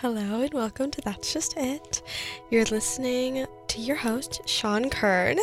[0.00, 2.02] Hello and welcome to That's Just It.
[2.52, 5.38] You're listening to your host, Sean Kern,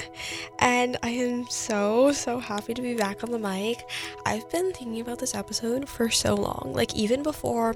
[0.59, 3.85] and I am so, so happy to be back on the mic.
[4.25, 6.71] I've been thinking about this episode for so long.
[6.73, 7.75] Like, even before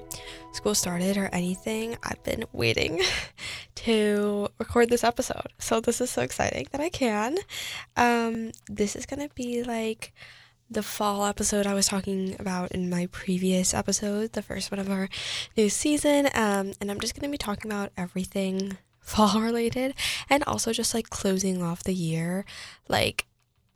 [0.54, 3.02] school started or anything, I've been waiting
[3.76, 5.52] to record this episode.
[5.58, 7.40] So, this is so exciting that I can.
[7.98, 10.14] Um, this is gonna be like
[10.70, 14.90] the fall episode I was talking about in my previous episode, the first one of
[14.90, 15.10] our
[15.58, 16.28] new season.
[16.34, 19.96] Um, and I'm just going to be talking about everything fall related
[20.30, 22.46] and also just like closing off the year.
[22.88, 23.26] Like,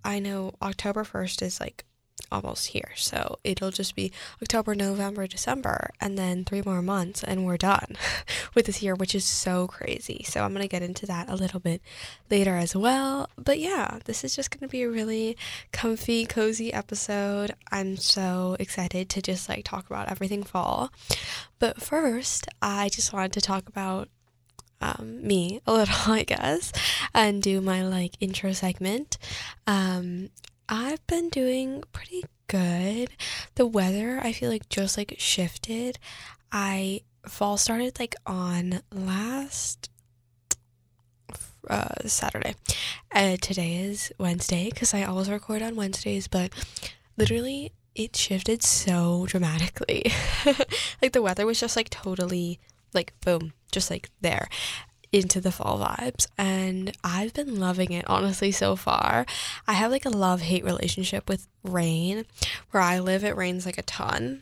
[0.03, 1.85] I know October 1st is like
[2.31, 2.91] almost here.
[2.95, 7.95] So it'll just be October, November, December, and then three more months, and we're done
[8.55, 10.23] with this year, which is so crazy.
[10.27, 11.81] So I'm going to get into that a little bit
[12.29, 13.29] later as well.
[13.37, 15.37] But yeah, this is just going to be a really
[15.71, 17.53] comfy, cozy episode.
[17.71, 20.91] I'm so excited to just like talk about everything fall.
[21.59, 24.09] But first, I just wanted to talk about
[24.81, 26.71] um, me a little, I guess,
[27.13, 29.17] and do my like intro segment.
[29.65, 30.29] Um,
[30.69, 33.09] I've been doing pretty good.
[33.55, 35.99] The weather, I feel like just like shifted.
[36.51, 39.89] I fall started like on last
[41.69, 42.55] uh, Saturday.
[43.13, 46.51] Uh, today is Wednesday because I always record on Wednesdays, but
[47.17, 50.11] literally it shifted so dramatically.
[51.01, 52.59] like the weather was just like totally
[52.93, 54.47] like boom, just like there
[55.13, 59.27] into the fall vibes and I've been loving it honestly so far.
[59.67, 62.25] I have like a love hate relationship with rain.
[62.71, 64.41] Where I live it rains like a ton.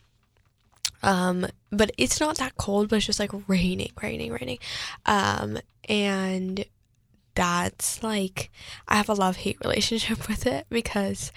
[1.03, 4.59] Um but it's not that cold but it's just like raining, raining, raining.
[5.05, 6.65] Um and
[7.35, 8.49] that's like
[8.87, 11.33] I have a love hate relationship with it because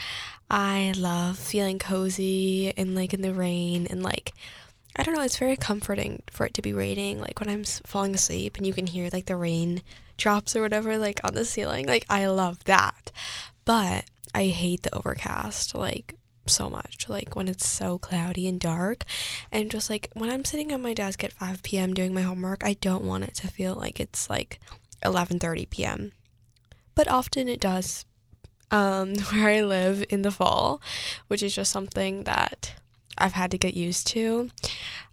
[0.49, 4.33] I love feeling cozy and like in the rain and like
[4.97, 7.21] I don't know, it's very comforting for it to be raining.
[7.21, 9.83] Like when I'm falling asleep and you can hear like the rain
[10.17, 11.87] drops or whatever, like on the ceiling.
[11.87, 13.11] Like I love that.
[13.65, 14.05] But
[14.35, 16.15] I hate the overcast, like
[16.47, 17.09] so much.
[17.09, 19.05] Like when it's so cloudy and dark.
[19.51, 21.95] And just like when I'm sitting at my desk at 5 p.m.
[21.95, 24.61] doing my homework, I don't want it to feel like it's like
[25.05, 26.13] 11:30 p.m.
[26.95, 28.05] But often it does
[28.71, 30.81] um, where I live in the fall,
[31.29, 32.75] which is just something that
[33.19, 34.51] I've had to get used to.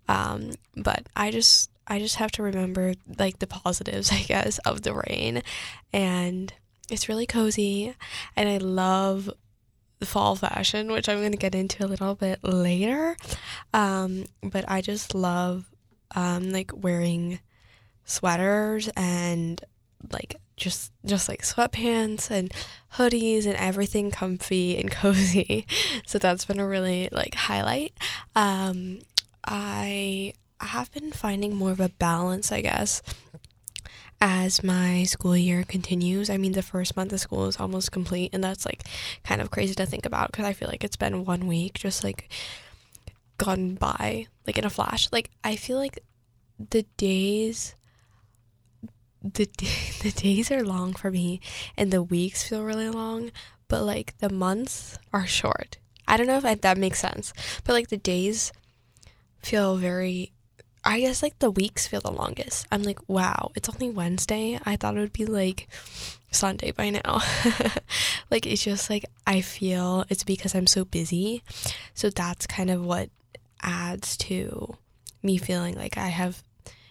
[0.07, 4.81] Um, but I just I just have to remember like the positives, I guess, of
[4.81, 5.41] the rain.
[5.91, 6.53] And
[6.89, 7.95] it's really cozy
[8.35, 9.29] and I love
[9.99, 13.15] the fall fashion, which I'm going to get into a little bit later.
[13.73, 15.69] Um, but I just love
[16.15, 17.39] um, like wearing
[18.03, 19.63] sweaters and
[20.11, 22.53] like just just like sweatpants and
[22.93, 25.65] hoodies and everything comfy and cozy.
[26.05, 27.93] So that's been a really like highlight.
[28.35, 28.99] Um,
[29.43, 33.01] I have been finding more of a balance, I guess,
[34.21, 36.29] as my school year continues.
[36.29, 38.83] I mean, the first month of school is almost complete, and that's like
[39.23, 42.03] kind of crazy to think about because I feel like it's been one week just
[42.03, 42.29] like
[43.39, 45.09] gone by like in a flash.
[45.11, 46.03] Like, I feel like
[46.69, 47.73] the days
[49.21, 49.45] the
[50.01, 51.41] the days are long for me
[51.77, 53.31] and the weeks feel really long,
[53.67, 55.77] but like the months are short.
[56.07, 57.33] I don't know if I, that makes sense,
[57.63, 58.51] but like the days
[59.41, 60.31] feel very
[60.83, 62.65] I guess like the weeks feel the longest.
[62.71, 64.59] I'm like, wow, it's only Wednesday.
[64.65, 65.67] I thought it would be like
[66.31, 67.21] Sunday by now.
[68.31, 71.43] like it's just like I feel it's because I'm so busy.
[71.93, 73.09] So that's kind of what
[73.61, 74.75] adds to
[75.21, 76.43] me feeling like I have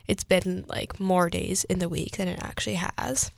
[0.07, 3.31] it's been like more days in the week than it actually has.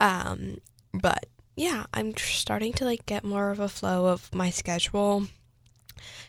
[0.00, 0.58] Um,
[0.92, 1.26] but
[1.56, 5.26] yeah, I'm starting to like get more of a flow of my schedule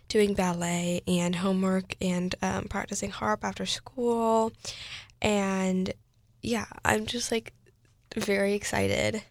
[0.08, 4.52] doing ballet and homework and um, practicing harp after school.
[5.22, 5.94] And
[6.42, 7.54] yeah, I'm just like
[8.16, 9.24] very excited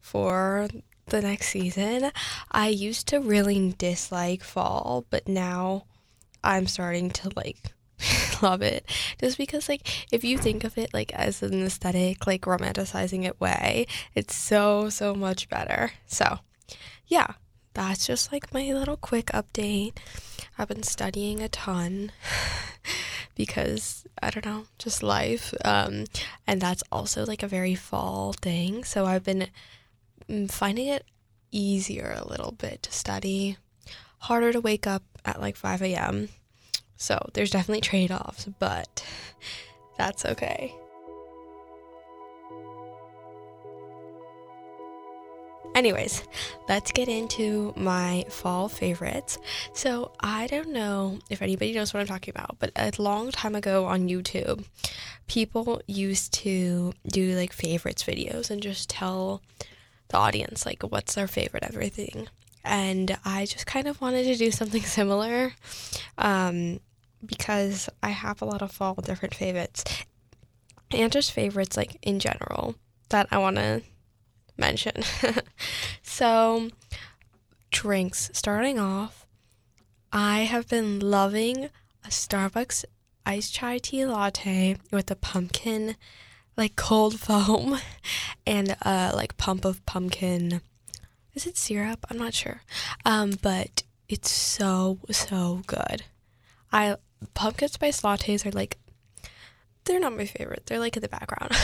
[0.00, 0.68] for
[1.06, 2.10] the next season.
[2.50, 5.84] I used to really dislike fall, but now
[6.44, 7.72] I'm starting to like
[8.42, 8.84] love it.
[9.20, 13.40] Just because like if you think of it like as an aesthetic like romanticizing it
[13.40, 15.92] way it's so so much better.
[16.06, 16.38] So
[17.06, 17.32] yeah
[17.74, 19.96] that's just like my little quick update.
[20.58, 22.10] I've been studying a ton
[23.36, 25.54] because i don't know just life.
[25.64, 26.04] Um
[26.46, 28.84] and that's also like a very fall thing.
[28.84, 29.48] So i've been
[30.28, 31.04] mm, finding it
[31.50, 33.56] easier a little bit to study
[34.22, 36.28] harder to wake up at like 5 a.m
[36.98, 39.02] so there's definitely trade offs, but
[39.96, 40.74] that's okay.
[45.74, 46.24] Anyways,
[46.68, 49.38] let's get into my fall favorites.
[49.72, 53.54] So, I don't know if anybody knows what I'm talking about, but a long time
[53.54, 54.64] ago on YouTube,
[55.28, 59.40] people used to do like favorites videos and just tell
[60.08, 62.26] the audience like what's their favorite everything.
[62.64, 65.52] And I just kind of wanted to do something similar
[66.16, 66.80] um,
[67.24, 69.84] because I have a lot of fall different favorites
[70.90, 72.76] and just favorites like in general
[73.10, 73.82] that I want to
[74.56, 75.02] mention.
[76.02, 76.70] so,
[77.70, 78.30] drinks.
[78.32, 79.26] Starting off,
[80.12, 81.66] I have been loving
[82.04, 82.84] a Starbucks
[83.24, 85.96] iced chai tea latte with a pumpkin,
[86.56, 87.78] like cold foam,
[88.46, 90.60] and a like pump of pumpkin.
[91.34, 92.04] Is it syrup?
[92.10, 92.62] I'm not sure.
[93.04, 96.04] Um, but it's so so good.
[96.72, 96.96] I
[97.34, 98.78] pumpkin spice lattes are like
[99.88, 100.64] they're not my favorite.
[100.66, 101.56] They're like in the background.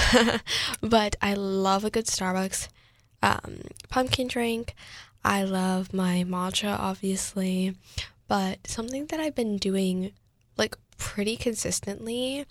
[0.81, 2.69] but I love a good Starbucks
[3.23, 3.61] um,
[3.91, 4.75] pumpkin drink.
[5.25, 7.77] I love my matcha, obviously.
[8.27, 10.12] But something that I've been doing
[10.56, 12.47] like pretty consistently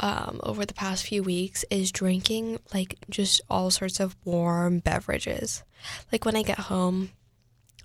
[0.00, 5.64] um, over the past few weeks is drinking like just all sorts of warm beverages.
[6.12, 7.10] Like when I get home,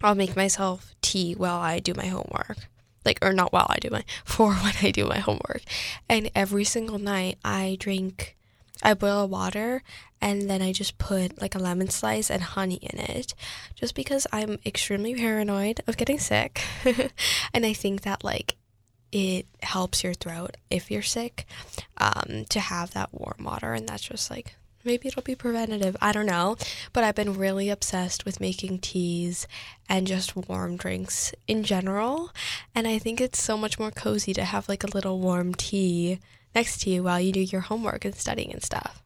[0.01, 2.67] I'll make myself tea while I do my homework
[3.05, 5.61] like or not while I do my for when I do my homework.
[6.09, 8.35] And every single night I drink
[8.81, 9.81] I boil water
[10.21, 13.33] and then I just put like a lemon slice and honey in it
[13.75, 16.61] just because I'm extremely paranoid of getting sick.
[17.53, 18.55] and I think that like
[19.11, 21.45] it helps your throat if you're sick
[21.97, 25.95] um, to have that warm water and that's just like maybe it'll be preventative.
[26.01, 26.57] I don't know.
[26.91, 29.47] But I've been really obsessed with making teas
[29.89, 32.31] and just warm drinks in general.
[32.75, 36.19] And I think it's so much more cozy to have like a little warm tea
[36.55, 39.01] next to you while you do your homework and studying and stuff.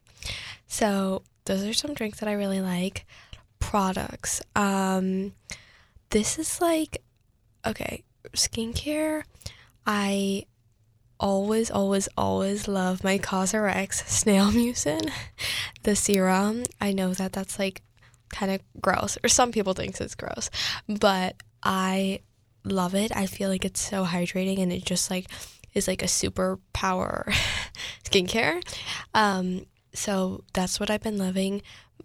[0.68, 3.06] So, those are some drinks that I really like.
[3.60, 4.42] Products.
[4.56, 5.34] Um
[6.10, 7.02] this is like
[7.66, 8.04] okay,
[8.34, 9.24] skincare.
[9.86, 10.46] I
[11.20, 15.12] always, always, always love my Cosrx snail mucin,
[15.84, 16.64] the serum.
[16.80, 17.82] I know that that's like
[18.30, 20.50] kind of gross, or some people think it's gross,
[20.88, 22.22] but I
[22.64, 23.16] love it.
[23.16, 25.28] I feel like it's so hydrating and it just like
[25.74, 27.34] is like a superpower
[28.04, 28.62] skincare.
[29.14, 31.62] Um, so that's what I've been loving.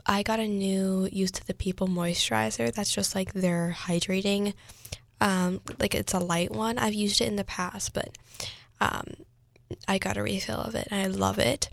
[0.06, 4.54] I got a new Youth to the People moisturizer that's just like their hydrating.
[5.20, 6.78] Um, like it's a light one.
[6.78, 8.16] I've used it in the past, but
[8.82, 9.14] um,
[9.86, 11.70] I got a refill of it and I love it.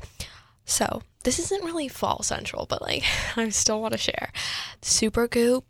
[0.65, 3.03] So this isn't really fall central, but like
[3.35, 4.31] I still want to share.
[4.81, 5.63] Supergoop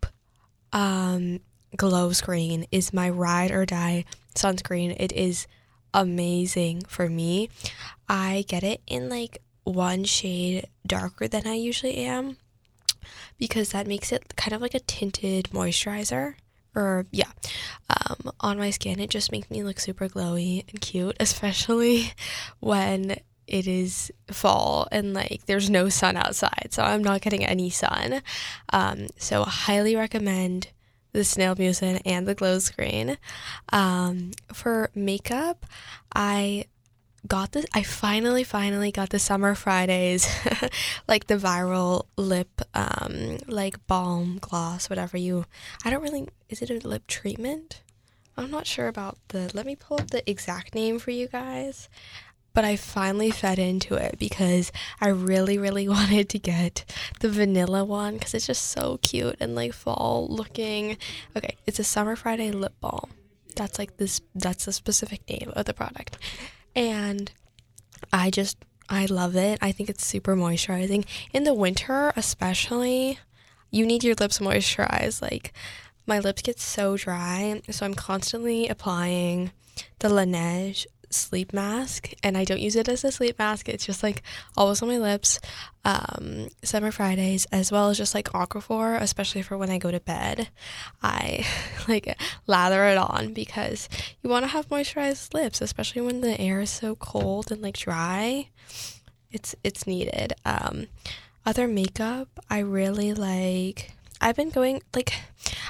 [0.74, 1.40] um,
[1.76, 4.06] Glow Screen is my ride or die
[4.36, 4.96] sunscreen.
[5.00, 5.48] It is
[5.94, 7.50] amazing for me.
[8.08, 12.38] I get it in like one shade darker than I usually am
[13.38, 16.36] because that makes it kind of like a tinted moisturizer
[16.76, 17.32] or yeah,
[17.90, 19.00] um, on my skin.
[19.00, 22.14] It just makes me look super glowy and cute, especially
[22.60, 26.70] when it is fall and like there's no sun outside.
[26.72, 28.22] So I'm not getting any sun.
[28.72, 30.68] Um, so I highly recommend
[31.12, 33.18] the snail mucin and the glow screen.
[33.70, 35.66] Um, for makeup,
[36.14, 36.66] I
[37.28, 40.28] got this I finally finally got the summer Fridays
[41.08, 45.46] like the viral lip um like balm gloss whatever you
[45.84, 47.82] I don't really is it a lip treatment?
[48.38, 51.90] I'm not sure about the let me pull up the exact name for you guys.
[52.52, 56.86] But I finally fed into it because I really really wanted to get
[57.20, 60.98] the vanilla one cuz it's just so cute and like fall looking.
[61.36, 63.12] Okay, it's a summer Friday lip balm.
[63.56, 66.18] That's like this that's the specific name of the product
[66.76, 67.32] and
[68.12, 68.58] I just
[68.90, 69.60] I love it.
[69.62, 71.06] I think it's super moisturizing.
[71.32, 73.20] In the winter, especially,
[73.70, 75.22] you need your lips moisturized.
[75.22, 75.54] Like
[76.08, 79.52] my lips get so dry, so I'm constantly applying
[80.00, 83.70] the Laneige sleep mask and I don't use it as a sleep mask.
[83.70, 84.24] It's just like
[84.56, 85.40] always on my lips.
[85.86, 90.00] Um, summer Fridays as well as just like Aquaphor, especially for when I go to
[90.00, 90.50] bed.
[91.02, 91.46] I
[91.88, 93.90] like lather it on because
[94.22, 97.78] you want to have moisturized lips, especially when the air is so cold and like
[97.78, 98.50] dry.
[99.32, 100.34] It's it's needed.
[100.46, 100.88] Um,
[101.46, 105.14] other makeup, I really like I've been going like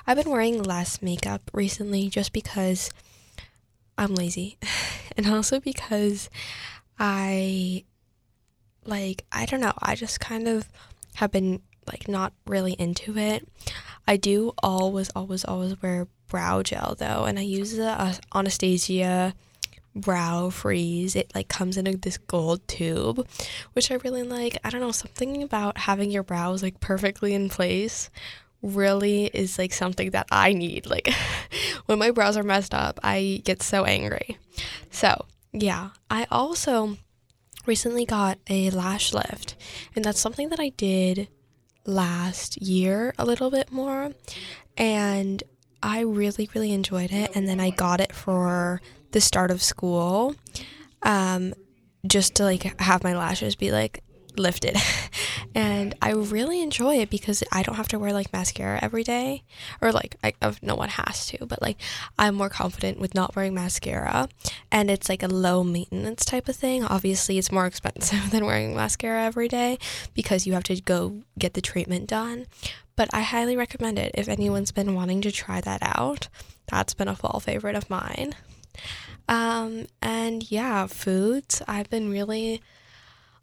[0.08, 2.89] I've been wearing less makeup recently just because
[3.99, 4.57] I'm lazy.
[5.17, 6.29] and also because
[6.97, 7.83] I
[8.85, 10.69] like I don't know, I just kind of
[11.15, 13.47] have been like not really into it.
[14.07, 19.33] I do always always always wear brow gel though, and I use the uh, Anastasia
[19.95, 21.15] brow freeze.
[21.15, 23.27] It like comes in a, this gold tube,
[23.73, 24.57] which I really like.
[24.63, 28.09] I don't know, something about having your brows like perfectly in place
[28.61, 30.85] really is like something that I need.
[30.85, 31.09] Like
[31.89, 34.38] when my brows are messed up, I get so angry.
[34.91, 36.98] So, yeah, I also
[37.65, 39.55] recently got a lash lift,
[39.96, 41.29] and that's something that I did
[41.88, 44.12] last year a little bit more.
[44.77, 45.41] And
[45.81, 47.36] I really, really enjoyed it.
[47.36, 50.36] And then I got it for the start of school
[51.01, 51.55] um,
[52.05, 54.03] just to like have my lashes be like
[54.39, 54.77] lifted.
[55.55, 59.43] and I really enjoy it because I don't have to wear like mascara every day
[59.81, 61.77] or like I, no one has to, but like
[62.17, 64.29] I'm more confident with not wearing mascara
[64.72, 66.84] and it's like a low maintenance type of thing.
[66.84, 69.77] Obviously, it's more expensive than wearing mascara every day
[70.13, 72.46] because you have to go get the treatment done.
[72.96, 76.27] But I highly recommend it if anyone's been wanting to try that out.
[76.67, 78.36] That's been a fall favorite of mine.
[79.29, 81.62] Um, and yeah, foods.
[81.67, 82.62] I've been really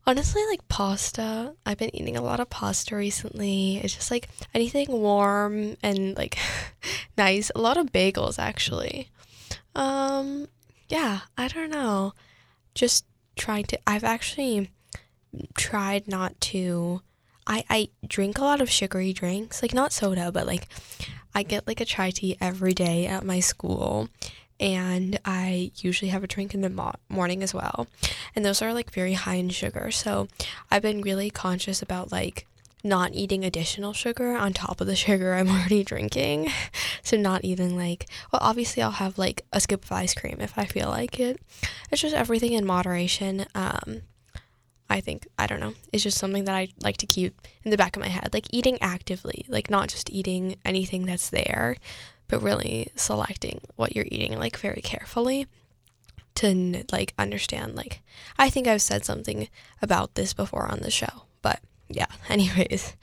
[0.09, 1.55] Honestly, like pasta.
[1.67, 3.79] I've been eating a lot of pasta recently.
[3.79, 6.39] It's just like anything warm and like
[7.19, 7.51] nice.
[7.55, 9.11] A lot of bagels actually.
[9.75, 10.47] Um
[10.89, 12.13] yeah, I don't know.
[12.75, 14.71] Just trying to I've actually
[15.55, 17.03] tried not to
[17.49, 20.69] I I drink a lot of sugary drinks, like not soda, but like
[21.35, 24.09] I get like a chai tea every day at my school
[24.59, 27.87] and I usually have a drink in the mo- morning as well.
[28.35, 29.91] And those are like very high in sugar.
[29.91, 30.29] So
[30.71, 32.47] I've been really conscious about like
[32.83, 36.51] not eating additional sugar on top of the sugar I'm already drinking.
[37.03, 40.57] so not eating like, well, obviously I'll have like a scoop of ice cream if
[40.57, 41.41] I feel like it.
[41.91, 43.47] It's just everything in moderation.
[43.55, 44.03] Um,
[44.89, 47.77] I think, I don't know, it's just something that I like to keep in the
[47.77, 48.31] back of my head.
[48.33, 51.77] Like eating actively, like not just eating anything that's there,
[52.29, 55.47] but really selecting what you're eating like very carefully
[56.37, 58.03] to like understand like
[58.39, 59.49] I think I've said something
[59.83, 62.97] about this before on the show but yeah anyways.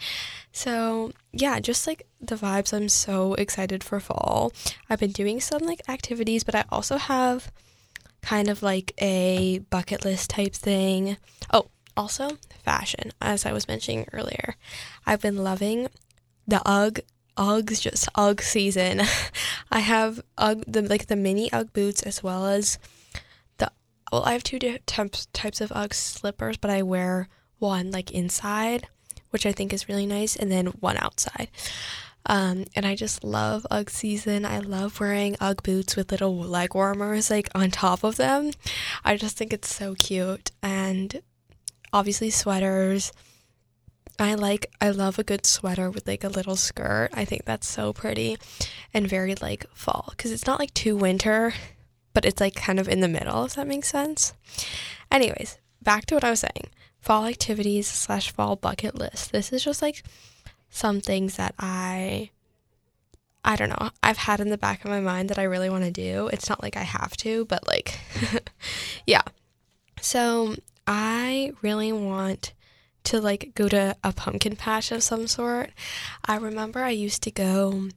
[0.51, 2.73] So yeah just like the vibes.
[2.73, 4.53] I'm so excited for fall.
[4.89, 7.51] I've been doing some like activities but I also have
[8.21, 11.17] kind of like a bucket list type thing.
[11.51, 13.11] Oh also fashion.
[13.21, 14.55] As I was mentioning earlier
[15.05, 15.87] I've been loving
[16.47, 17.01] the UGG
[17.37, 19.01] Uggs, just Ugg season.
[19.71, 22.79] I have Ugg, the like the mini Ugg boots as well as
[23.57, 23.71] the
[24.11, 27.27] well, I have two types types of Ugg slippers, but I wear
[27.59, 28.87] one like inside,
[29.31, 31.49] which I think is really nice, and then one outside.
[32.25, 34.45] Um, and I just love Ugg season.
[34.45, 38.51] I love wearing Ugg boots with little leg warmers like on top of them.
[39.03, 41.21] I just think it's so cute, and
[41.91, 43.11] obviously sweaters
[44.19, 47.09] I like I love a good sweater with like a little skirt.
[47.13, 48.37] I think that's so pretty
[48.93, 51.53] and very like fall cuz it's not like too winter,
[52.13, 54.33] but it's like kind of in the middle if that makes sense.
[55.11, 56.69] Anyways, back to what I was saying.
[56.99, 59.31] Fall activities slash fall bucket list.
[59.31, 60.03] This is just like
[60.69, 62.29] some things that I
[63.45, 63.89] I don't know.
[64.01, 66.29] I've had in the back of my mind that I really want to do.
[66.31, 67.99] It's not like I have to, but like
[69.05, 69.23] yeah.
[70.01, 70.55] So,
[70.85, 72.53] I really want
[73.05, 75.71] to like go to a pumpkin patch of some sort.
[76.25, 77.89] I remember I used to go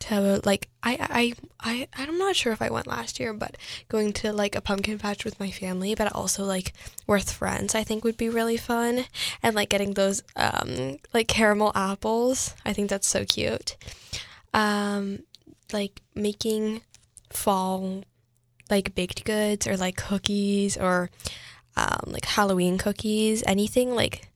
[0.00, 3.56] to like I I I I'm not sure if I went last year, but
[3.88, 6.74] going to like a pumpkin patch with my family, but also like
[7.06, 9.06] with friends, I think would be really fun.
[9.42, 12.54] And like getting those um like caramel apples.
[12.64, 13.76] I think that's so cute.
[14.52, 15.20] Um
[15.72, 16.82] like making
[17.30, 18.04] fall
[18.70, 21.10] like baked goods or like cookies or
[21.76, 24.28] um, like Halloween cookies, anything like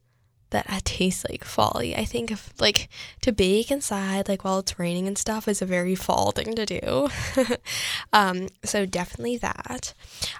[0.50, 1.96] that tastes like folly.
[1.96, 2.88] I think if like
[3.22, 6.66] to bake inside like while it's raining and stuff is a very fall thing to
[6.66, 7.08] do.
[8.12, 9.94] um, so definitely that.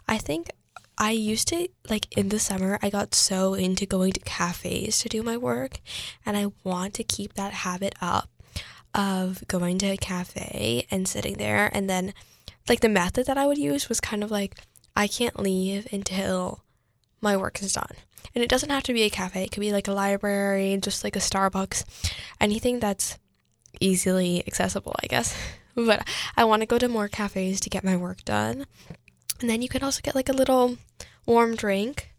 [0.06, 0.50] I think
[0.96, 5.08] I used to like in the summer I got so into going to cafes to
[5.08, 5.80] do my work
[6.26, 8.28] and I want to keep that habit up
[8.94, 12.14] of going to a cafe and sitting there and then
[12.68, 14.56] like the method that I would use was kind of like
[14.96, 16.64] I can't leave until
[17.20, 17.92] my work is done.
[18.34, 21.04] And it doesn't have to be a cafe, it could be like a library, just
[21.04, 21.84] like a Starbucks,
[22.40, 23.18] anything that's
[23.80, 25.36] easily accessible, I guess.
[25.74, 26.06] but
[26.36, 28.66] I want to go to more cafes to get my work done.
[29.40, 30.76] And then you can also get like a little
[31.26, 32.12] warm drink.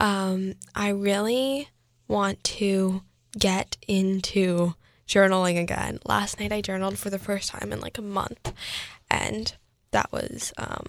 [0.00, 1.68] Um, I really
[2.08, 3.02] want to
[3.38, 4.74] get into
[5.06, 5.98] journaling again.
[6.06, 8.52] Last night I journaled for the first time in like a month,
[9.10, 9.54] and
[9.90, 10.86] that was um,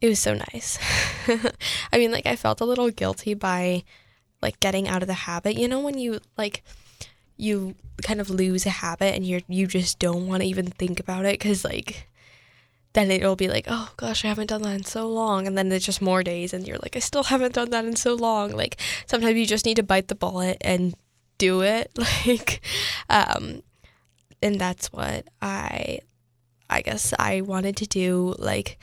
[0.00, 0.78] it was so nice.
[1.92, 3.84] I mean, like, I felt a little guilty by
[4.40, 5.56] like getting out of the habit.
[5.56, 6.62] You know, when you like,
[7.36, 11.00] you kind of lose a habit and you're, you just don't want to even think
[11.00, 12.08] about it because, like,
[12.92, 15.46] then it'll be like, oh gosh, I haven't done that in so long.
[15.46, 17.96] And then it's just more days and you're like, I still haven't done that in
[17.96, 18.52] so long.
[18.52, 20.94] Like, sometimes you just need to bite the bullet and
[21.38, 21.90] do it.
[22.26, 22.60] Like,
[23.08, 23.62] um,
[24.42, 26.00] and that's what I
[26.70, 28.78] I guess I wanted to do like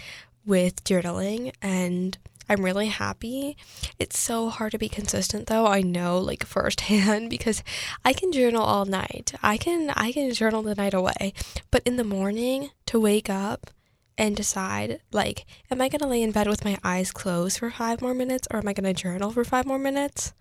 [0.46, 3.58] with journaling and I'm really happy.
[3.98, 5.66] It's so hard to be consistent though.
[5.66, 7.64] I know like firsthand because
[8.04, 9.34] I can journal all night.
[9.42, 11.34] I can I can journal the night away.
[11.72, 13.72] But in the morning to wake up
[14.18, 17.72] and decide like am I going to lay in bed with my eyes closed for
[17.72, 20.34] 5 more minutes or am I going to journal for 5 more minutes?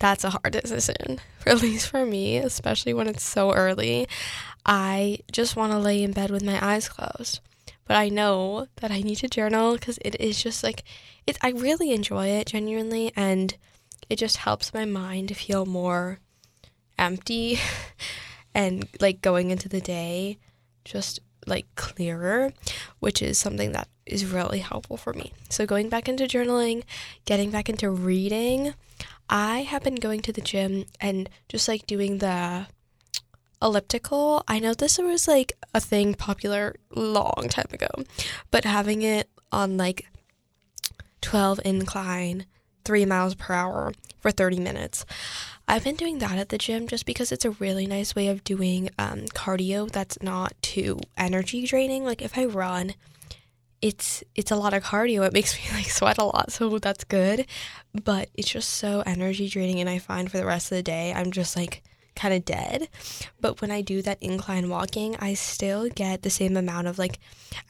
[0.00, 1.20] That's a hard decision.
[1.46, 4.08] At least for me, especially when it's so early.
[4.64, 7.40] I just want to lay in bed with my eyes closed
[7.86, 10.84] but I know that I need to journal because it is just like
[11.26, 13.54] it I really enjoy it genuinely and
[14.08, 16.20] it just helps my mind feel more
[16.98, 17.58] empty
[18.54, 20.38] and like going into the day
[20.84, 22.52] just like clearer,
[22.98, 25.32] which is something that is really helpful for me.
[25.48, 26.82] So going back into journaling,
[27.24, 28.74] getting back into reading,
[29.28, 32.66] I have been going to the gym and just like doing the
[33.60, 34.44] elliptical.
[34.46, 37.88] I know this was like a thing popular long time ago,
[38.50, 40.06] but having it on like
[41.22, 42.46] 12 incline,
[42.84, 45.04] 3 miles per hour for 30 minutes.
[45.68, 48.44] I've been doing that at the gym just because it's a really nice way of
[48.44, 52.04] doing um, cardio that's not too energy draining.
[52.04, 52.94] Like if I run,
[53.82, 55.26] it's it's a lot of cardio.
[55.26, 57.46] It makes me like sweat a lot, so that's good.
[57.92, 61.12] But it's just so energy draining, and I find for the rest of the day,
[61.12, 61.82] I'm just like
[62.16, 62.88] kind of dead.
[63.40, 67.18] But when I do that incline walking, I still get the same amount of like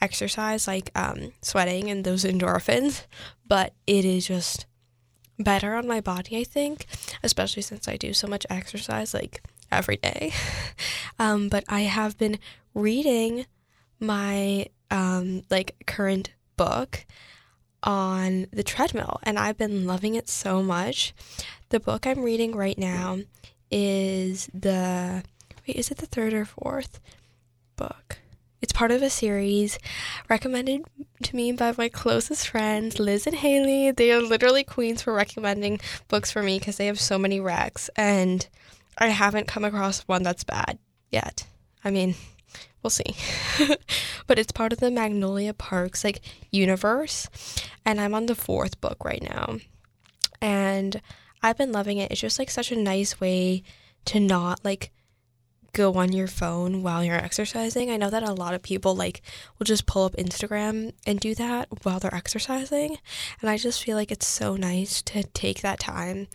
[0.01, 3.05] exercise, like um, sweating and those endorphins,
[3.45, 4.65] but it is just
[5.37, 6.85] better on my body, I think,
[7.23, 10.33] especially since I do so much exercise like every day.
[11.19, 12.39] um, but I have been
[12.73, 13.45] reading
[13.99, 17.05] my um, like current book
[17.83, 21.13] on the treadmill and I've been loving it so much.
[21.69, 23.19] The book I'm reading right now
[23.71, 25.23] is the
[25.67, 26.99] wait, is it the third or fourth
[27.75, 28.19] book?
[28.59, 29.77] It's part of a series
[30.29, 30.83] recommended
[31.23, 33.91] to me by my closest friends, Liz and Haley.
[33.91, 37.89] They are literally queens for recommending books for me because they have so many recs,
[37.95, 38.47] and
[38.97, 40.79] I haven't come across one that's bad
[41.11, 41.45] yet.
[41.83, 42.15] I mean,
[42.81, 43.15] we'll see.
[44.27, 47.29] but it's part of the Magnolia Parks like universe,
[47.85, 49.57] and I'm on the fourth book right now.
[50.41, 50.99] And
[51.41, 52.11] I've been loving it.
[52.11, 53.63] It's just like such a nice way
[54.05, 54.91] to not like
[55.73, 57.91] go on your phone while you're exercising.
[57.91, 59.21] I know that a lot of people like
[59.57, 62.97] will just pull up Instagram and do that while they're exercising,
[63.41, 66.27] and I just feel like it's so nice to take that time.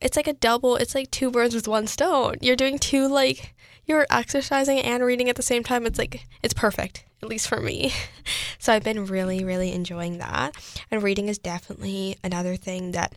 [0.00, 2.36] It's like a double, it's like two birds with one stone.
[2.40, 3.54] You're doing two like
[3.86, 5.84] you're exercising and reading at the same time.
[5.84, 7.92] It's like it's perfect, at least for me.
[8.58, 10.54] so I've been really really enjoying that.
[10.92, 13.16] And reading is definitely another thing that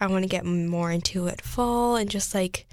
[0.00, 2.66] I want to get more into it fall and just like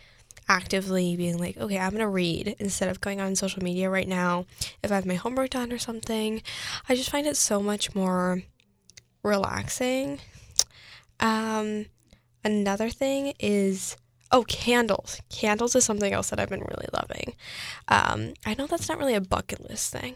[0.48, 4.46] actively being like, okay, I'm gonna read instead of going on social media right now
[4.84, 6.42] if I have my homework done or something.
[6.88, 8.44] I just find it so much more
[9.24, 10.20] relaxing.
[11.20, 11.88] Um,
[12.44, 13.98] another thing is
[14.32, 15.22] oh candles.
[15.30, 17.36] Candles is something else that I've been really loving.
[17.88, 20.16] Um, I know that's not really a bucket list thing,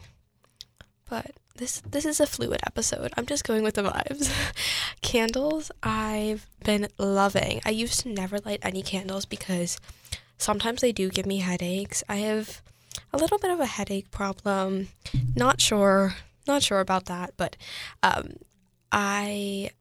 [1.10, 3.12] but this this is a fluid episode.
[3.18, 4.32] I'm just going with the vibes.
[5.02, 7.62] candles I've been loving.
[7.66, 9.78] I used to never light any candles because
[10.38, 12.04] sometimes they do give me headaches.
[12.08, 12.62] I have
[13.12, 14.88] a little bit of a headache problem.
[15.36, 16.16] Not sure
[16.48, 17.58] not sure about that, but
[18.02, 18.38] um,
[18.92, 19.72] I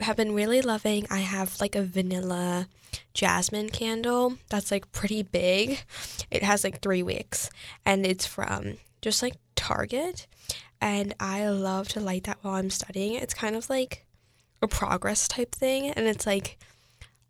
[0.00, 1.06] have been really loving.
[1.10, 2.66] I have like a vanilla
[3.12, 5.84] jasmine candle that's like pretty big.
[6.30, 7.50] It has like 3 wicks
[7.84, 10.26] and it's from just like Target
[10.80, 13.14] and I love to light that while I'm studying.
[13.14, 14.06] It's kind of like
[14.62, 16.58] a progress type thing, and it's like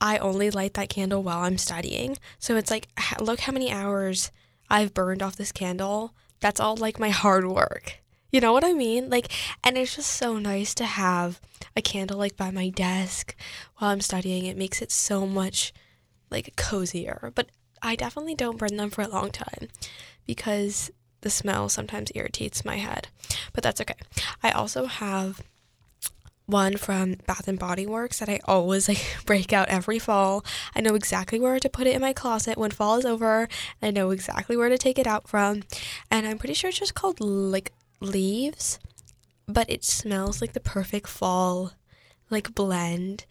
[0.01, 2.17] I only light that candle while I'm studying.
[2.39, 2.89] So it's like,
[3.21, 4.31] look how many hours
[4.71, 6.15] I've burned off this candle.
[6.41, 8.01] That's all like my hard work.
[8.33, 9.11] You know what I mean?
[9.11, 9.31] Like,
[9.65, 11.41] and it's just so nice to have
[11.77, 13.35] a candle like by my desk
[13.77, 14.47] while I'm studying.
[14.47, 15.73] It makes it so much
[16.31, 17.33] like cozier.
[17.35, 17.51] But
[17.83, 19.69] I definitely don't burn them for a long time
[20.27, 20.91] because
[21.23, 23.09] the smell sometimes irritates my head,
[23.53, 23.95] but that's okay.
[24.43, 25.43] I also have
[26.51, 30.45] one from Bath and Body Works that I always like break out every fall.
[30.75, 33.49] I know exactly where to put it in my closet when fall is over.
[33.81, 35.63] I know exactly where to take it out from.
[36.11, 38.79] And I'm pretty sure it's just called like leaves,
[39.47, 41.73] but it smells like the perfect fall
[42.31, 43.27] like blend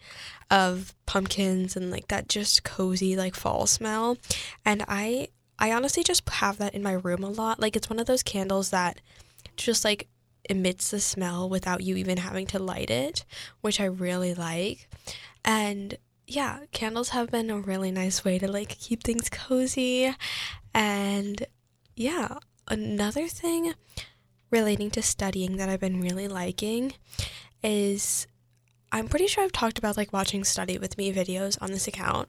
[0.50, 4.16] of pumpkins and like that just cozy like fall smell.
[4.64, 5.28] And I
[5.60, 7.60] I honestly just have that in my room a lot.
[7.60, 9.00] Like it's one of those candles that
[9.56, 10.08] just like
[10.48, 13.24] emits the smell without you even having to light it,
[13.60, 14.88] which I really like.
[15.44, 15.96] And
[16.26, 20.14] yeah, candles have been a really nice way to like keep things cozy
[20.74, 21.44] and
[21.96, 23.74] yeah, another thing
[24.50, 26.94] relating to studying that I've been really liking
[27.62, 28.26] is
[28.92, 32.28] I'm pretty sure I've talked about like watching study with me videos on this account,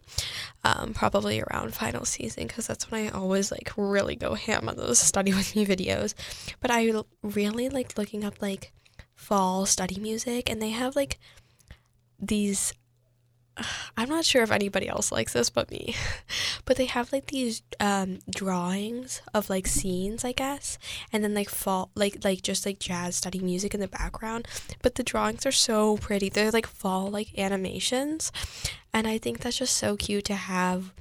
[0.63, 4.77] um, probably around final season because that's when I always like really go ham on
[4.77, 6.13] those study with me videos.
[6.59, 6.93] But I
[7.23, 8.71] really like looking up like
[9.15, 11.19] fall study music, and they have like
[12.19, 12.73] these
[13.97, 15.95] I'm not sure if anybody else likes this but me.
[16.65, 20.77] but they have like these um drawings of like scenes, I guess,
[21.11, 24.47] and then like fall like like just like jazz study music in the background.
[24.81, 26.29] But the drawings are so pretty.
[26.29, 28.31] They're like fall like animations.
[28.93, 30.93] And I think that's just so cute to have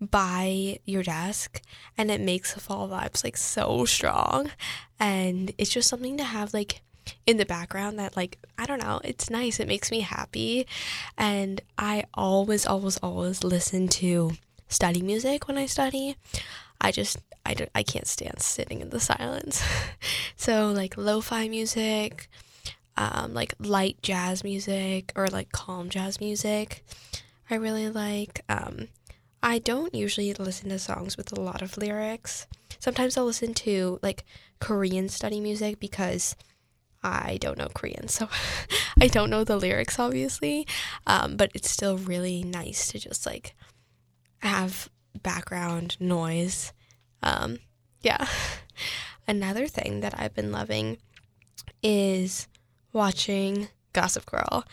[0.00, 1.60] by your desk
[1.98, 4.50] and it makes the fall vibes like so strong
[4.98, 6.80] and it's just something to have like
[7.26, 9.60] in the background that like I don't know, it's nice.
[9.60, 10.66] It makes me happy.
[11.16, 14.32] And I always always always listen to
[14.68, 16.16] study music when I study.
[16.80, 19.62] I just I don't I can't stand sitting in the silence.
[20.36, 22.28] so like lo-fi music,
[22.96, 26.84] um, like light jazz music or like calm jazz music.
[27.50, 28.88] I really like um,
[29.42, 32.46] I don't usually listen to songs with a lot of lyrics.
[32.78, 34.24] Sometimes I'll listen to like
[34.58, 36.36] Korean study music because
[37.02, 38.28] I don't know Korean, so
[39.00, 40.66] I don't know the lyrics, obviously.
[41.06, 43.54] Um, but it's still really nice to just like
[44.38, 44.88] have
[45.22, 46.72] background noise.
[47.22, 47.58] Um,
[48.02, 48.26] yeah.
[49.28, 50.98] Another thing that I've been loving
[51.82, 52.48] is
[52.92, 54.64] watching Gossip Girl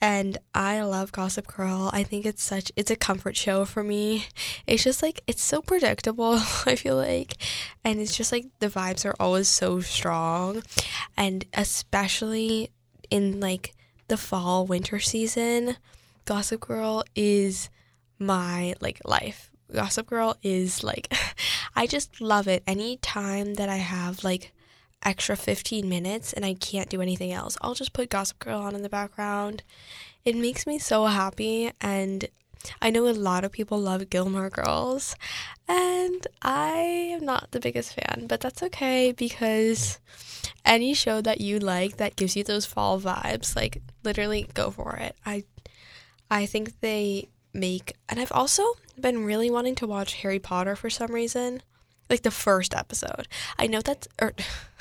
[0.00, 1.90] and I love Gossip Girl.
[1.92, 4.26] I think it's such it's a comfort show for me.
[4.66, 6.34] It's just like it's so predictable,
[6.66, 7.36] I feel like.
[7.86, 10.64] And it's just like the vibes are always so strong
[11.16, 12.72] and especially
[13.10, 13.74] in like
[14.08, 15.76] the fall winter season,
[16.24, 17.70] Gossip Girl is
[18.18, 19.52] my like life.
[19.72, 21.14] Gossip Girl is like
[21.76, 22.64] I just love it.
[22.66, 24.52] Anytime that I have like
[25.04, 28.74] extra 15 minutes and I can't do anything else, I'll just put Gossip Girl on
[28.74, 29.62] in the background.
[30.24, 32.28] It makes me so happy and
[32.82, 35.14] I know a lot of people love Gilmore Girls
[35.68, 39.98] and I am not the biggest fan, but that's okay because
[40.64, 44.96] any show that you like that gives you those fall vibes, like literally go for
[44.96, 45.16] it.
[45.24, 45.44] I
[46.30, 48.62] I think they make and I've also
[49.00, 51.62] been really wanting to watch Harry Potter for some reason
[52.08, 53.28] like the first episode.
[53.58, 54.32] I know that's or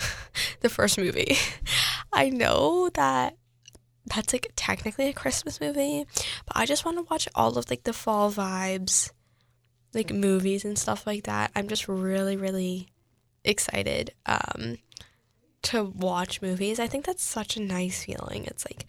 [0.62, 1.38] the first movie.
[2.14, 3.36] I know that
[4.06, 6.06] that's like technically a Christmas movie,
[6.46, 9.12] but I just want to watch all of like the fall vibes,
[9.96, 11.52] like movies and stuff like that.
[11.56, 12.88] I'm just really really
[13.44, 14.78] excited um
[15.64, 16.80] to watch movies.
[16.80, 18.46] I think that's such a nice feeling.
[18.46, 18.86] It's like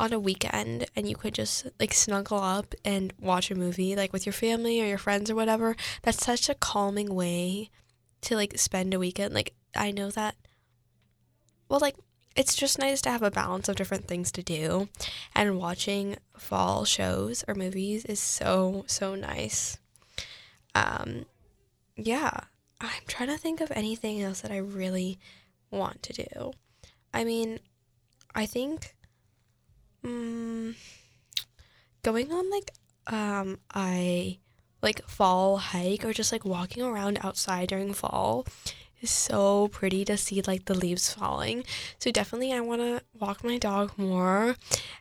[0.00, 4.12] on a weekend and you could just like snuggle up and watch a movie like
[4.12, 7.68] with your family or your friends or whatever that's such a calming way
[8.20, 10.36] to like spend a weekend like i know that
[11.68, 11.96] well like
[12.36, 14.88] it's just nice to have a balance of different things to do
[15.34, 19.78] and watching fall shows or movies is so so nice
[20.74, 21.24] um
[21.96, 22.30] yeah
[22.80, 25.18] i'm trying to think of anything else that i really
[25.70, 26.52] want to do
[27.12, 27.58] i mean
[28.34, 28.94] i think
[30.04, 30.74] Mm,
[32.02, 32.70] going on like
[33.08, 34.38] um I
[34.82, 38.46] like fall hike or just like walking around outside during fall
[39.00, 41.64] is so pretty to see like the leaves falling.
[41.98, 44.56] So definitely I want to walk my dog more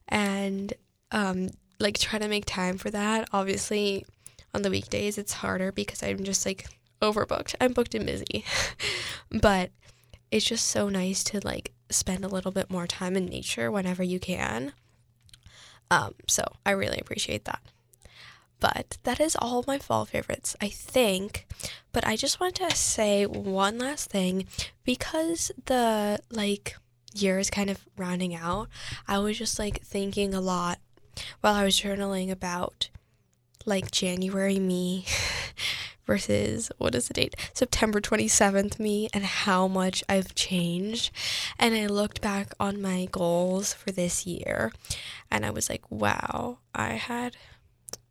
[0.08, 0.74] and
[1.12, 1.50] um
[1.80, 3.30] like try to make time for that.
[3.32, 4.06] Obviously
[4.54, 6.68] on the weekdays it's harder because I'm just like
[7.02, 7.56] overbooked.
[7.62, 8.44] I'm booked and busy.
[9.32, 9.72] but
[10.32, 14.04] it's just so nice to like spend a little bit more time in nature whenever
[14.04, 14.74] you can.
[15.90, 17.62] Um, so I really appreciate that.
[18.60, 21.46] But that is all my fall favorites, I think.
[21.92, 24.48] But I just want to say one last thing
[24.84, 26.76] because the like
[27.14, 28.68] year is kind of rounding out.
[29.08, 30.80] I was just like thinking a lot
[31.42, 32.90] while I was journaling about
[33.68, 35.06] like January me
[36.06, 37.36] versus what is the date?
[37.54, 41.12] September 27th me and how much I've changed.
[41.60, 44.72] And I looked back on my goals for this year
[45.30, 47.36] and I was like, wow, I had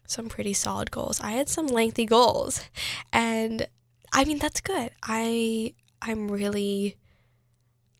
[0.06, 1.20] some pretty solid goals.
[1.20, 2.60] I had some lengthy goals.
[3.12, 3.66] And
[4.12, 4.90] I mean, that's good.
[5.02, 6.96] I I'm really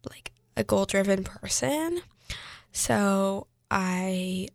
[0.08, 2.02] like a goal-driven person.
[2.72, 4.48] So, I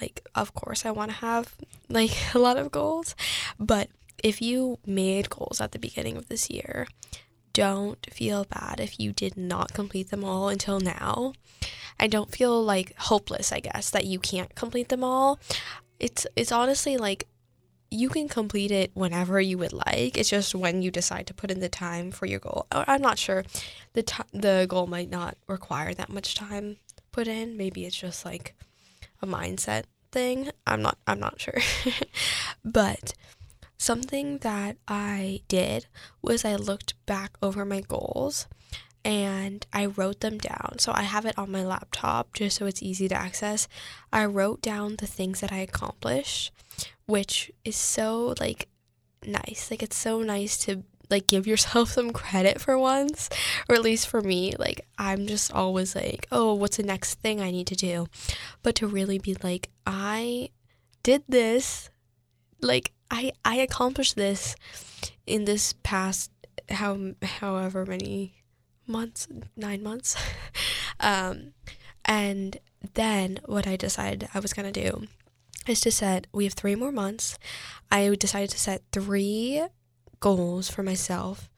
[0.00, 1.54] like of course I want to have
[1.88, 3.14] like a lot of goals,
[3.58, 3.88] but
[4.22, 6.86] if you made goals at the beginning of this year,
[7.52, 11.32] don't feel bad if you did not complete them all until now.
[11.98, 15.38] I don't feel like hopeless, I guess, that you can't complete them all.
[15.98, 17.26] It's it's honestly like
[17.90, 20.18] you can complete it whenever you would like.
[20.18, 22.66] It's just when you decide to put in the time for your goal.
[22.70, 23.44] I'm not sure.
[23.94, 26.76] The t- the goal might not require that much time
[27.12, 27.56] put in.
[27.56, 28.54] Maybe it's just like
[29.26, 30.50] a mindset thing.
[30.66, 31.60] I'm not I'm not sure.
[32.64, 33.14] but
[33.78, 35.86] something that I did
[36.22, 38.46] was I looked back over my goals
[39.04, 40.78] and I wrote them down.
[40.78, 43.68] So I have it on my laptop just so it's easy to access.
[44.12, 46.52] I wrote down the things that I accomplished,
[47.06, 48.68] which is so like
[49.24, 49.70] nice.
[49.70, 53.28] Like it's so nice to like give yourself some credit for once,
[53.68, 54.54] or at least for me.
[54.58, 58.06] Like I'm just always like, "Oh, what's the next thing I need to do?"
[58.62, 60.50] But to really be like, "I
[61.02, 61.90] did this."
[62.60, 64.56] Like I I accomplished this
[65.26, 66.30] in this past
[66.70, 68.42] how however many
[68.86, 70.16] months, nine months.
[71.00, 71.52] um,
[72.04, 72.58] and
[72.94, 75.06] then what I decided I was going to do
[75.66, 77.38] is to set, we have three more months.
[77.90, 79.64] I decided to set three
[80.20, 81.48] goals for myself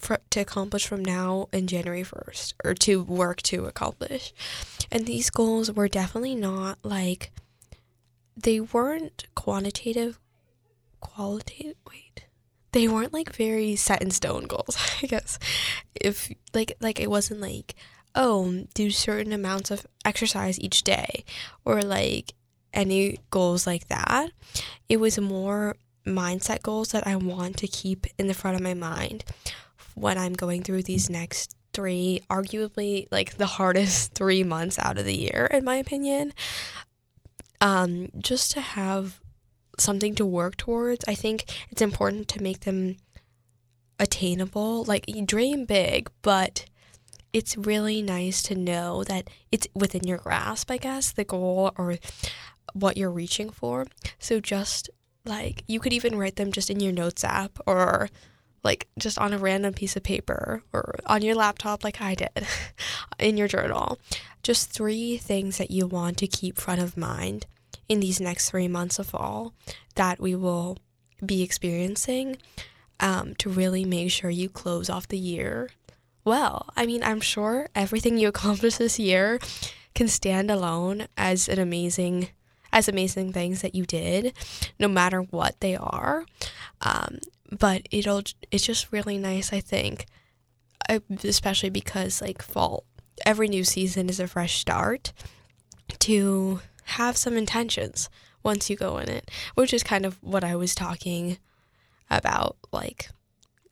[0.00, 4.32] for, to accomplish from now in January 1st or to work to accomplish.
[4.90, 7.32] And these goals were definitely not like,
[8.36, 10.18] they weren't quantitative,
[11.00, 12.26] qualitative, wait.
[12.72, 15.38] They weren't like very set in stone goals i guess.
[15.94, 17.74] If like like it wasn't like
[18.14, 21.24] oh do certain amounts of exercise each day
[21.64, 22.34] or like
[22.72, 24.30] any goals like that.
[24.88, 25.76] It was more
[26.10, 29.24] mindset goals that i want to keep in the front of my mind
[29.94, 35.04] when i'm going through these next three arguably like the hardest three months out of
[35.04, 36.32] the year in my opinion
[37.60, 39.20] um just to have
[39.80, 42.96] something to work towards, I think it's important to make them
[43.98, 44.84] attainable.
[44.84, 46.66] Like you dream big, but
[47.32, 51.96] it's really nice to know that it's within your grasp, I guess, the goal or
[52.72, 53.86] what you're reaching for.
[54.18, 54.90] So just
[55.24, 58.08] like you could even write them just in your notes app or
[58.62, 62.46] like just on a random piece of paper or on your laptop like I did
[63.18, 63.98] in your journal.
[64.42, 67.46] Just three things that you want to keep front of mind
[67.88, 69.52] in these next three months of fall
[69.94, 70.78] that we will
[71.24, 72.36] be experiencing
[73.00, 75.70] um, to really make sure you close off the year
[76.24, 76.68] well.
[76.76, 79.40] I mean, I'm sure everything you accomplish this year
[79.94, 82.28] can stand alone as an amazing
[82.72, 84.32] as amazing things that you did
[84.78, 86.24] no matter what they are
[86.82, 87.18] um,
[87.50, 90.06] but it'll it's just really nice i think
[91.24, 92.84] especially because like fall
[93.26, 95.12] every new season is a fresh start
[95.98, 98.08] to have some intentions
[98.42, 101.38] once you go in it, which is kind of what I was talking
[102.10, 103.10] about like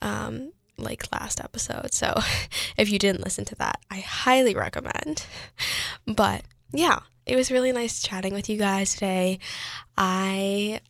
[0.02, 1.92] um like last episode.
[1.92, 2.14] So
[2.76, 5.26] if you didn't listen to that, I highly recommend.
[6.06, 9.38] But yeah, it was really nice chatting with you guys today.
[9.96, 10.80] I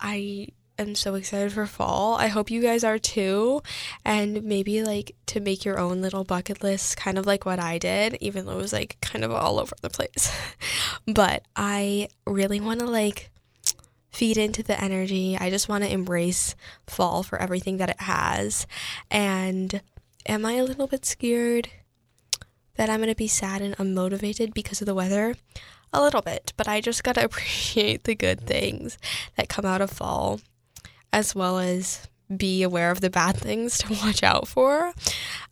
[0.00, 2.14] I am so excited for fall.
[2.14, 3.62] I hope you guys are too.
[4.04, 7.78] And maybe like to make your own little bucket list, kind of like what I
[7.78, 10.34] did, even though it was like kind of all over the place.
[11.06, 13.30] but I really want to like
[14.10, 15.36] feed into the energy.
[15.38, 18.66] I just want to embrace fall for everything that it has.
[19.10, 19.82] And
[20.26, 21.68] am I a little bit scared
[22.76, 25.34] that I'm going to be sad and unmotivated because of the weather?
[25.92, 28.98] A little bit, but I just got to appreciate the good things
[29.36, 30.40] that come out of fall
[31.12, 34.92] as well as be aware of the bad things to watch out for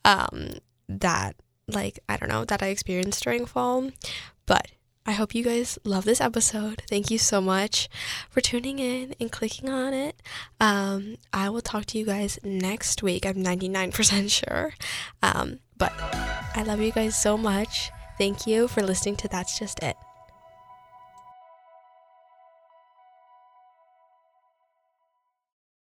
[0.04, 0.50] um,
[0.88, 1.36] that
[1.68, 3.90] like i don't know that i experienced during fall.
[4.46, 4.68] But
[5.06, 6.82] i hope you guys love this episode.
[6.88, 7.88] Thank you so much
[8.28, 10.20] for tuning in and clicking on it.
[10.60, 13.24] Um, i will talk to you guys next week.
[13.24, 14.74] I'm 99% sure.
[15.22, 15.92] Um, but
[16.56, 17.90] i love you guys so much.
[18.18, 19.96] Thank you for listening to that's just it